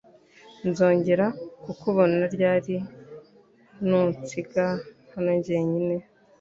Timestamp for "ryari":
2.35-2.75